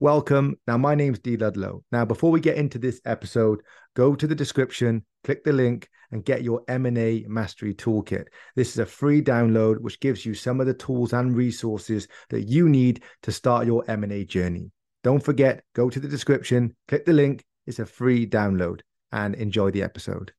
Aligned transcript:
Welcome. 0.00 0.60
Now, 0.68 0.78
my 0.78 0.94
name's 0.94 1.18
Dee 1.18 1.36
Ludlow. 1.36 1.82
Now, 1.90 2.04
before 2.04 2.30
we 2.30 2.38
get 2.38 2.56
into 2.56 2.78
this 2.78 3.00
episode, 3.04 3.62
go 3.96 4.14
to 4.14 4.28
the 4.28 4.34
description, 4.34 5.04
click 5.24 5.42
the 5.42 5.52
link, 5.52 5.88
and 6.12 6.24
get 6.24 6.44
your 6.44 6.62
M&A 6.68 7.24
Mastery 7.26 7.74
Toolkit. 7.74 8.26
This 8.54 8.70
is 8.70 8.78
a 8.78 8.86
free 8.86 9.20
download 9.20 9.80
which 9.80 9.98
gives 9.98 10.24
you 10.24 10.34
some 10.34 10.60
of 10.60 10.68
the 10.68 10.74
tools 10.74 11.12
and 11.14 11.36
resources 11.36 12.06
that 12.30 12.42
you 12.42 12.68
need 12.68 13.02
to 13.22 13.32
start 13.32 13.66
your 13.66 13.82
M&A 13.88 14.24
journey. 14.24 14.70
Don't 15.02 15.18
forget, 15.18 15.64
go 15.74 15.90
to 15.90 15.98
the 15.98 16.06
description, 16.06 16.76
click 16.86 17.04
the 17.04 17.12
link. 17.12 17.44
It's 17.66 17.80
a 17.80 17.86
free 17.86 18.24
download, 18.24 18.82
and 19.10 19.34
enjoy 19.34 19.72
the 19.72 19.82
episode. 19.82 20.30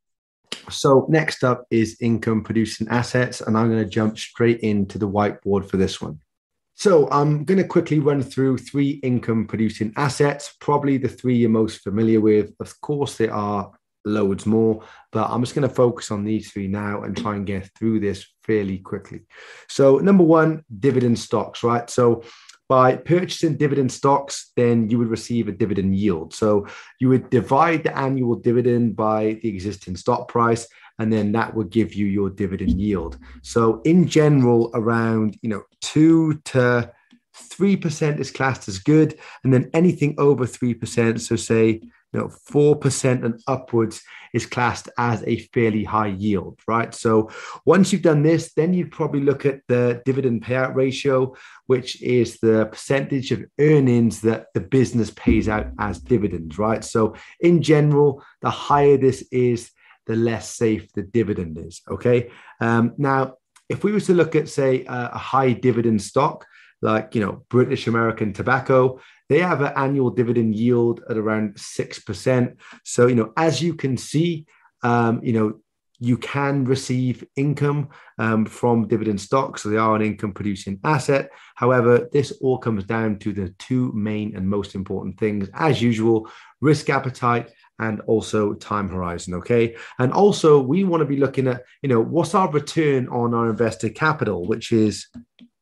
So, 0.69 1.05
next 1.09 1.43
up 1.43 1.65
is 1.69 1.97
income 1.99 2.45
producing 2.45 2.87
assets, 2.87 3.41
and 3.41 3.57
I'm 3.57 3.69
going 3.69 3.83
to 3.83 3.89
jump 3.89 4.17
straight 4.17 4.61
into 4.61 4.97
the 4.97 5.09
whiteboard 5.09 5.69
for 5.69 5.75
this 5.75 6.01
one. 6.01 6.21
So 6.79 7.09
I'm 7.11 7.43
going 7.43 7.57
to 7.57 7.67
quickly 7.67 7.99
run 7.99 8.23
through 8.23 8.59
three 8.59 9.01
income 9.03 9.47
producing 9.47 9.91
assets, 9.97 10.55
probably 10.61 10.97
the 10.97 11.09
three 11.09 11.35
you're 11.35 11.49
most 11.49 11.81
familiar 11.81 12.21
with. 12.21 12.53
Of 12.61 12.79
course, 12.79 13.17
there 13.17 13.33
are 13.33 13.69
loads 14.05 14.45
more, 14.45 14.81
but 15.11 15.29
I'm 15.29 15.41
just 15.41 15.53
going 15.55 15.67
to 15.67 15.75
focus 15.75 16.09
on 16.09 16.23
these 16.23 16.49
three 16.49 16.69
now 16.69 17.03
and 17.03 17.17
try 17.17 17.35
and 17.35 17.45
get 17.45 17.69
through 17.77 17.99
this 17.99 18.25
fairly 18.45 18.77
quickly. 18.77 19.23
So, 19.67 19.97
number 19.97 20.23
one, 20.23 20.63
dividend 20.79 21.19
stocks, 21.19 21.63
right? 21.63 21.89
So, 21.89 22.23
by 22.69 22.95
purchasing 22.95 23.57
dividend 23.57 23.91
stocks, 23.91 24.53
then 24.55 24.89
you 24.89 24.99
would 24.99 25.09
receive 25.09 25.49
a 25.49 25.51
dividend 25.51 25.97
yield. 25.97 26.33
So, 26.33 26.65
you 27.01 27.09
would 27.09 27.29
divide 27.29 27.83
the 27.83 27.97
annual 27.97 28.35
dividend 28.35 28.95
by 28.95 29.37
the 29.41 29.49
existing 29.49 29.97
stock 29.97 30.29
price 30.29 30.65
and 30.99 31.11
then 31.11 31.31
that 31.31 31.55
would 31.55 31.71
give 31.71 31.93
you 31.93 32.05
your 32.05 32.29
dividend 32.29 32.79
yield. 32.79 33.17
So 33.41 33.81
in 33.85 34.07
general, 34.07 34.69
around 34.73 35.37
you 35.41 35.49
know 35.49 35.63
two 35.81 36.35
to 36.45 36.91
three 37.33 37.77
percent 37.77 38.19
is 38.19 38.31
classed 38.31 38.67
as 38.67 38.79
good, 38.79 39.17
and 39.43 39.53
then 39.53 39.69
anything 39.73 40.15
over 40.17 40.45
three 40.45 40.73
percent, 40.73 41.21
so 41.21 41.35
say 41.35 41.81
you 42.13 42.19
know 42.19 42.29
four 42.29 42.75
percent 42.75 43.25
and 43.25 43.41
upwards, 43.47 44.01
is 44.33 44.45
classed 44.45 44.89
as 44.97 45.23
a 45.25 45.39
fairly 45.53 45.83
high 45.83 46.07
yield, 46.07 46.59
right? 46.67 46.93
So 46.93 47.29
once 47.65 47.91
you've 47.91 48.01
done 48.01 48.23
this, 48.23 48.53
then 48.53 48.73
you'd 48.73 48.91
probably 48.91 49.21
look 49.21 49.45
at 49.45 49.61
the 49.67 50.01
dividend 50.05 50.43
payout 50.43 50.75
ratio, 50.75 51.35
which 51.67 52.01
is 52.01 52.37
the 52.39 52.67
percentage 52.67 53.31
of 53.31 53.45
earnings 53.59 54.21
that 54.21 54.47
the 54.53 54.61
business 54.61 55.11
pays 55.11 55.49
out 55.49 55.67
as 55.79 55.99
dividends, 55.99 56.57
right? 56.57 56.83
So 56.83 57.15
in 57.39 57.61
general, 57.61 58.23
the 58.41 58.49
higher 58.49 58.97
this 58.97 59.23
is, 59.31 59.71
the 60.09 60.15
less 60.15 60.55
safe 60.55 60.91
the 60.93 61.03
dividend 61.03 61.55
is. 61.59 61.81
Okay. 61.87 62.31
Um, 62.59 62.93
now, 62.97 63.35
if 63.69 63.83
we 63.83 63.91
were 63.91 63.99
to 64.01 64.15
look 64.15 64.35
at, 64.35 64.49
say, 64.49 64.83
a, 64.85 65.11
a 65.13 65.17
high 65.19 65.53
dividend 65.53 66.01
stock, 66.01 66.45
like 66.81 67.13
you 67.13 67.21
know 67.21 67.45
British 67.49 67.87
American 67.87 68.33
Tobacco, 68.33 68.99
they 69.29 69.39
have 69.39 69.61
an 69.61 69.73
annual 69.75 70.09
dividend 70.09 70.55
yield 70.55 71.01
at 71.09 71.17
around 71.17 71.59
six 71.59 71.99
percent. 71.99 72.57
So 72.83 73.05
you 73.05 73.15
know, 73.15 73.31
as 73.37 73.61
you 73.61 73.75
can 73.75 73.97
see, 73.97 74.47
um, 74.81 75.21
you 75.23 75.33
know 75.33 75.59
you 75.99 76.17
can 76.17 76.63
receive 76.63 77.23
income 77.35 77.89
um, 78.17 78.45
from 78.45 78.87
dividend 78.87 79.21
stocks. 79.21 79.61
So 79.61 79.69
they 79.69 79.77
are 79.77 79.95
an 79.95 80.01
income 80.01 80.31
producing 80.33 80.79
asset. 80.83 81.29
However, 81.55 82.09
this 82.13 82.31
all 82.41 82.57
comes 82.57 82.85
down 82.85 83.19
to 83.19 83.33
the 83.33 83.49
two 83.59 83.91
main 83.93 84.35
and 84.35 84.49
most 84.49 84.73
important 84.73 85.19
things, 85.19 85.49
as 85.53 85.81
usual 85.81 86.31
risk 86.61 86.89
appetite 86.89 87.51
and 87.79 88.01
also 88.01 88.53
time 88.53 88.89
horizon 88.89 89.33
okay? 89.35 89.75
And 89.97 90.13
also 90.13 90.61
we 90.61 90.83
want 90.83 91.01
to 91.01 91.05
be 91.05 91.17
looking 91.17 91.47
at 91.47 91.63
you 91.81 91.89
know 91.89 92.01
what's 92.01 92.35
our 92.35 92.49
return 92.51 93.07
on 93.09 93.33
our 93.33 93.49
invested 93.49 93.95
capital 93.95 94.45
which 94.45 94.71
is 94.71 95.07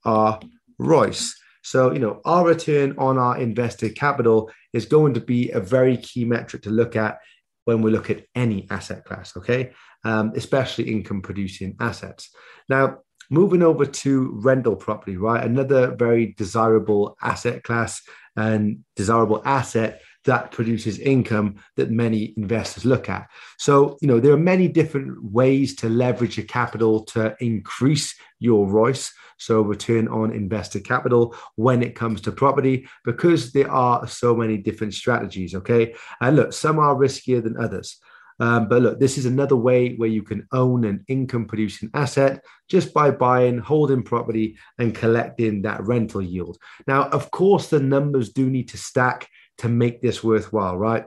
our 0.04 0.40
ROIC 0.80 1.32
so 1.64 1.92
you 1.92 2.00
know 2.00 2.22
our 2.26 2.45
return 2.45 2.95
on 2.98 3.18
our 3.18 3.38
invested 3.38 3.95
capital 3.95 4.50
is 4.73 4.86
going 4.86 5.14
to 5.14 5.22
be 5.22 5.52
a 5.52 5.60
very 5.60 5.98
key 5.98 6.26
metric 6.26 6.64
to 6.64 6.70
look 6.70 6.95
at 6.95 7.20
when 7.66 7.82
we 7.82 7.92
look 7.92 8.10
at 8.10 8.23
any 8.36 8.68
asset 8.70 9.04
class 9.04 9.36
okay? 9.36 9.72
Um, 10.06 10.32
especially 10.36 10.90
income 10.90 11.22
producing 11.22 11.76
assets. 11.82 12.30
Now 12.70 13.00
moving 13.30 13.61
over 13.61 13.86
to 13.86 14.32
rental 14.36 14.76
property 14.76 15.17
right? 15.17 15.44
Another 15.44 15.94
very 15.95 16.33
desirable 16.38 17.17
asset 17.22 17.64
class 17.64 18.02
and 18.38 18.86
desirable 18.95 19.42
asset 19.44 20.02
that 20.27 20.52
produces 20.52 20.99
income 20.99 21.55
that 21.76 21.89
many 21.89 22.33
investors 22.38 22.86
look 22.86 23.10
at. 23.10 23.27
So, 23.58 23.98
you 24.02 24.08
know, 24.08 24.20
there 24.20 24.33
are 24.33 24.38
many 24.38 24.67
different 24.67 25.23
ways 25.23 25.76
to 25.77 25.89
leverage 25.89 26.38
your 26.38 26.45
capital 26.45 27.04
to 27.05 27.36
increase 27.39 28.14
your 28.39 28.67
ROIC, 28.67 29.11
so 29.38 29.61
return 29.61 30.08
on 30.08 30.32
invested 30.32 30.86
capital, 30.86 31.36
when 31.55 31.82
it 31.82 31.95
comes 31.95 32.21
to 32.21 32.32
property, 32.32 32.88
because 33.04 33.52
there 33.52 33.71
are 33.71 34.08
so 34.08 34.36
many 34.36 34.58
different 34.58 34.93
strategies. 34.93 35.55
Okay. 35.55 35.95
And 36.21 36.36
look, 36.36 36.54
some 36.54 36.77
are 36.77 36.95
riskier 36.95 37.44
than 37.44 37.58
others. 37.58 37.99
Um, 38.39 38.67
but 38.67 38.82
look, 38.83 38.99
this 38.99 39.17
is 39.17 39.26
another 39.26 39.55
way 39.55 39.95
where 39.95 40.09
you 40.09 40.21
can 40.21 40.48
own 40.52 40.86
an 40.86 41.04
income 41.08 41.45
producing 41.45 41.89
asset 41.94 42.44
just 42.70 42.94
by 42.94 43.09
buying, 43.09 43.58
holding 43.58 44.04
property, 44.04 44.58
and 44.77 44.94
collecting 44.94 45.64
that 45.64 45.83
rental 45.83 46.21
yield. 46.21 46.58
Now, 46.86 47.09
of 47.09 47.32
course, 47.32 47.70
the 47.70 47.80
numbers 47.80 48.32
do 48.32 48.49
need 48.49 48.70
to 48.70 48.77
stack 48.77 49.27
to 49.60 49.70
make 49.70 50.02
this 50.02 50.23
worthwhile, 50.23 50.78
right? 50.78 51.06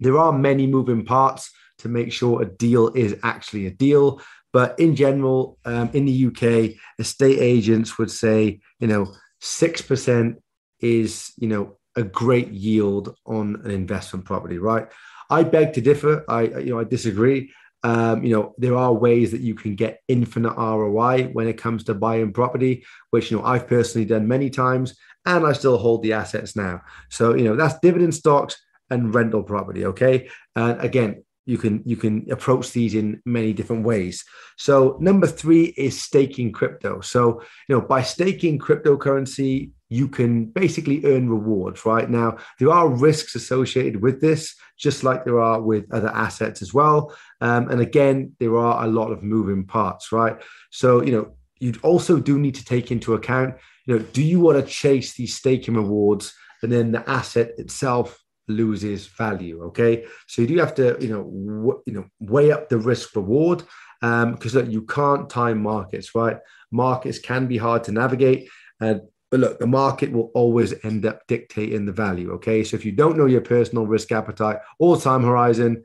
There 0.00 0.18
are 0.18 0.32
many 0.32 0.66
moving 0.66 1.04
parts 1.04 1.50
to 1.78 1.88
make 1.88 2.12
sure 2.12 2.42
a 2.42 2.46
deal 2.46 2.88
is 2.88 3.16
actually 3.22 3.66
a 3.66 3.70
deal. 3.70 4.20
But 4.52 4.78
in 4.78 4.94
general, 4.94 5.58
um, 5.64 5.90
in 5.92 6.04
the 6.04 6.26
UK, 6.26 6.76
estate 6.98 7.38
agents 7.40 7.98
would 7.98 8.10
say, 8.10 8.60
you 8.78 8.86
know, 8.86 9.12
6% 9.42 10.36
is, 10.80 11.32
you 11.36 11.48
know, 11.48 11.76
a 11.96 12.02
great 12.02 12.50
yield 12.50 13.16
on 13.26 13.60
an 13.64 13.70
investment 13.70 14.24
property, 14.24 14.58
right? 14.58 14.88
I 15.30 15.42
beg 15.42 15.72
to 15.74 15.80
differ. 15.80 16.24
I, 16.28 16.42
you 16.42 16.70
know, 16.70 16.80
I 16.80 16.84
disagree. 16.84 17.52
Um, 17.84 18.24
you 18.24 18.34
know, 18.34 18.54
there 18.56 18.76
are 18.76 18.92
ways 18.92 19.30
that 19.32 19.42
you 19.42 19.54
can 19.54 19.76
get 19.76 20.00
infinite 20.08 20.56
ROI 20.56 21.24
when 21.34 21.46
it 21.46 21.58
comes 21.58 21.84
to 21.84 21.94
buying 21.94 22.32
property, 22.32 22.84
which, 23.10 23.30
you 23.30 23.36
know, 23.36 23.44
I've 23.44 23.68
personally 23.68 24.06
done 24.06 24.26
many 24.26 24.48
times 24.48 24.96
and 25.26 25.46
I 25.46 25.52
still 25.52 25.76
hold 25.76 26.02
the 26.02 26.14
assets 26.14 26.56
now. 26.56 26.80
So, 27.10 27.34
you 27.34 27.44
know, 27.44 27.56
that's 27.56 27.78
dividend 27.80 28.14
stocks 28.14 28.56
and 28.88 29.14
rental 29.14 29.42
property. 29.42 29.84
Okay. 29.84 30.30
And 30.56 30.80
again, 30.80 31.24
you 31.46 31.58
can 31.58 31.82
you 31.84 31.96
can 31.96 32.26
approach 32.30 32.72
these 32.72 32.94
in 32.94 33.20
many 33.24 33.52
different 33.52 33.84
ways. 33.84 34.24
So 34.56 34.96
number 35.00 35.26
three 35.26 35.74
is 35.76 36.00
staking 36.00 36.52
crypto. 36.52 37.00
So 37.00 37.42
you 37.68 37.74
know 37.74 37.80
by 37.80 38.02
staking 38.02 38.58
cryptocurrency, 38.58 39.70
you 39.88 40.08
can 40.08 40.46
basically 40.46 41.04
earn 41.04 41.28
rewards. 41.28 41.84
Right 41.84 42.08
now, 42.08 42.38
there 42.58 42.70
are 42.70 42.88
risks 42.88 43.34
associated 43.34 44.02
with 44.02 44.20
this, 44.20 44.54
just 44.78 45.04
like 45.04 45.24
there 45.24 45.40
are 45.40 45.60
with 45.60 45.92
other 45.92 46.08
assets 46.08 46.62
as 46.62 46.72
well. 46.72 47.14
Um, 47.40 47.70
and 47.70 47.80
again, 47.80 48.32
there 48.40 48.56
are 48.56 48.84
a 48.84 48.88
lot 48.88 49.12
of 49.12 49.22
moving 49.22 49.64
parts. 49.64 50.12
Right. 50.12 50.36
So 50.70 51.02
you 51.02 51.12
know 51.12 51.36
you 51.60 51.74
also 51.82 52.18
do 52.18 52.38
need 52.38 52.54
to 52.56 52.64
take 52.64 52.90
into 52.90 53.14
account 53.14 53.54
you 53.86 53.98
know, 53.98 54.04
do 54.12 54.22
you 54.22 54.40
want 54.40 54.58
to 54.58 54.70
chase 54.70 55.14
these 55.14 55.36
staking 55.36 55.74
rewards 55.74 56.34
and 56.62 56.72
then 56.72 56.92
the 56.92 57.08
asset 57.08 57.52
itself 57.58 58.18
loses 58.48 59.06
value? 59.06 59.62
Okay, 59.64 60.04
so 60.26 60.42
you 60.42 60.48
do 60.48 60.58
have 60.58 60.74
to, 60.76 60.96
you 61.00 61.08
know, 61.08 61.22
w- 61.24 61.82
you 61.86 61.92
know, 61.92 62.06
weigh 62.20 62.52
up 62.52 62.68
the 62.68 62.78
risk 62.78 63.14
reward 63.16 63.62
because 64.00 64.56
um, 64.56 64.62
look, 64.62 64.70
you 64.70 64.82
can't 64.82 65.30
time 65.30 65.62
markets, 65.62 66.14
right? 66.14 66.38
Markets 66.70 67.18
can 67.18 67.46
be 67.46 67.56
hard 67.56 67.84
to 67.84 67.92
navigate, 67.92 68.48
and 68.80 69.02
but 69.30 69.40
look, 69.40 69.58
the 69.58 69.66
market 69.66 70.12
will 70.12 70.30
always 70.34 70.74
end 70.84 71.06
up 71.06 71.26
dictating 71.26 71.86
the 71.86 71.92
value. 71.92 72.32
Okay, 72.32 72.62
so 72.64 72.76
if 72.76 72.84
you 72.84 72.92
don't 72.92 73.16
know 73.18 73.26
your 73.26 73.40
personal 73.40 73.86
risk 73.86 74.12
appetite 74.12 74.58
or 74.78 75.00
time 75.00 75.24
horizon, 75.24 75.82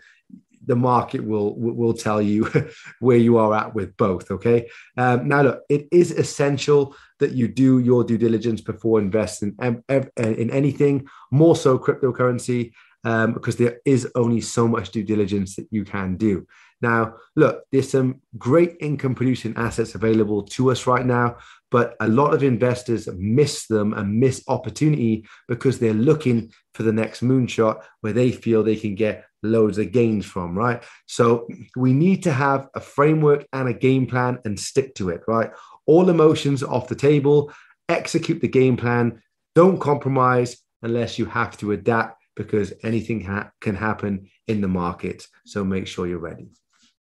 the 0.66 0.75
market 0.75 1.24
will 1.24 1.56
will 1.58 1.94
tell 1.94 2.22
you 2.22 2.50
where 3.00 3.18
you 3.18 3.38
are 3.38 3.53
at 3.53 3.74
with 3.74 3.96
both. 3.97 4.30
Okay. 4.31 4.70
Um, 4.97 5.28
now, 5.28 5.42
look, 5.42 5.62
it 5.70 5.88
is 5.92 6.12
essential 6.12 6.96
that 7.20 7.31
you 7.31 7.47
do 7.47 7.80
your 7.80 8.03
due 8.03 8.18
diligence 8.18 8.62
before 8.62 9.00
investing 9.00 9.56
in, 9.62 9.84
in 10.18 10.50
anything, 10.52 11.08
more 11.31 11.56
so 11.56 11.78
cryptocurrency, 11.78 12.72
um, 13.04 13.33
because 13.33 13.57
there 13.57 13.80
is 13.86 14.10
only 14.16 14.42
so 14.42 14.68
much 14.68 14.92
due 14.92 15.04
diligence 15.04 15.56
that 15.56 15.68
you 15.72 15.86
can 15.86 16.18
do. 16.18 16.45
Now, 16.81 17.16
look, 17.36 17.63
there's 17.72 17.89
some 17.89 18.22
great 18.38 18.78
income 18.80 19.16
producing 19.16 19.56
assets 19.57 19.95
available 19.95 20.44
to 20.44 20.72
us 20.72 20.88
right 20.88 21.06
now, 21.06 21.38
but 21.72 21.95
a 22.00 22.07
lot 22.07 22.33
of 22.33 22.44
investors 22.44 23.07
miss 23.18 23.68
them 23.68 23.94
and 23.94 24.19
miss 24.19 24.44
opportunity 24.48 25.25
because 25.48 25.80
they're 25.80 25.94
looking 25.94 26.54
for 26.74 26.83
the 26.83 26.94
next 26.94 27.22
moonshot 27.22 27.83
where 28.01 28.13
they 28.13 28.31
feel 28.31 28.63
they 28.63 28.78
can 28.78 28.95
get 28.95 29.25
loads 29.44 29.77
of 29.77 29.91
gains 29.91 30.25
from, 30.25 30.57
right? 30.57 30.83
So 31.06 31.47
we 31.75 31.94
need 31.94 32.24
to 32.24 32.31
have 32.31 32.68
a 32.75 32.80
framework 32.80 33.45
and 33.53 33.68
a 33.68 33.74
game 33.74 34.06
plan 34.06 34.39
and 34.45 34.59
stick 34.59 34.95
to 34.95 35.09
it, 35.09 35.21
right? 35.27 35.51
All 35.86 36.09
emotions 36.09 36.63
off 36.63 36.88
the 36.88 36.95
table, 36.95 37.51
execute 37.88 38.41
the 38.41 38.47
game 38.47 38.77
plan, 38.77 39.21
don't 39.56 39.80
compromise 39.80 40.57
unless 40.81 41.19
you 41.19 41.25
have 41.25 41.57
to 41.57 41.71
adapt 41.71 42.21
because 42.36 42.74
anything 42.83 43.21
ha- 43.21 43.51
can 43.59 43.75
happen 43.75 44.30
in 44.47 44.62
the 44.62 44.68
market. 44.68 45.27
So 45.45 45.63
make 45.63 45.88
sure 45.88 46.07
you're 46.07 46.19
ready. 46.19 46.50